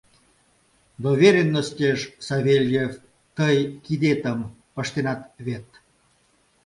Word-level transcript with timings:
Доверенностеш, 1.03 1.99
Савельев, 2.27 2.93
тый 3.37 3.57
кидетым 3.85 4.39
пыштенат 4.73 5.21
вет?! 5.45 5.67